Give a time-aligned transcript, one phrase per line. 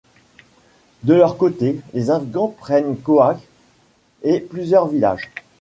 [1.03, 3.37] De leur côté, les Afghans prennent Khohak
[4.23, 5.29] et plusieurs villages.